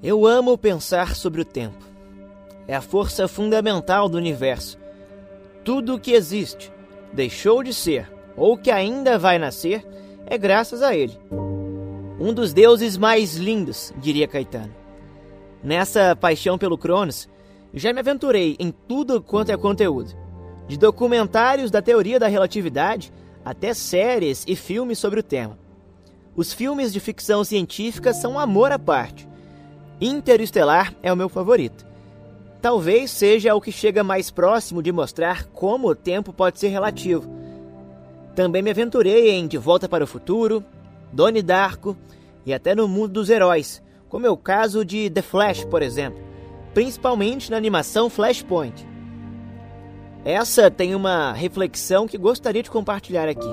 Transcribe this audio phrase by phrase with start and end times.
[0.00, 1.84] Eu amo pensar sobre o tempo.
[2.68, 4.78] É a força fundamental do universo.
[5.64, 6.72] Tudo o que existe,
[7.12, 9.84] deixou de ser ou que ainda vai nascer
[10.24, 11.18] é graças a ele.
[12.20, 14.72] Um dos deuses mais lindos, diria Caetano.
[15.64, 17.28] Nessa paixão pelo Cronos,
[17.74, 20.14] já me aventurei em tudo quanto é conteúdo,
[20.68, 23.12] de documentários da teoria da relatividade
[23.44, 25.58] até séries e filmes sobre o tema.
[26.36, 29.27] Os filmes de ficção científica são um amor à parte
[30.00, 31.84] Interestelar é o meu favorito.
[32.62, 37.28] Talvez seja o que chega mais próximo de mostrar como o tempo pode ser relativo.
[38.34, 40.64] Também me aventurei em De Volta para o Futuro,
[41.12, 41.96] Donnie Darko
[42.46, 46.20] e até no mundo dos heróis, como é o caso de The Flash, por exemplo,
[46.72, 48.86] principalmente na animação Flashpoint.
[50.24, 53.48] Essa tem uma reflexão que gostaria de compartilhar aqui.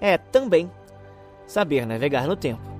[0.00, 0.70] é também
[1.46, 2.74] saber navegar no tempo.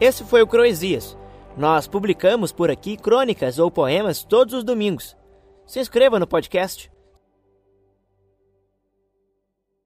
[0.00, 1.18] Esse foi o Croesias.
[1.56, 5.17] Nós publicamos por aqui crônicas ou poemas todos os domingos.
[5.68, 6.86] Se inscreva no podcast